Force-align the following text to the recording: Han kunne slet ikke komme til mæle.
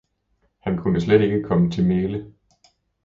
Han 0.59 0.77
kunne 0.77 1.01
slet 1.01 1.21
ikke 1.21 1.43
komme 1.43 1.71
til 1.71 1.87
mæle. 1.87 2.33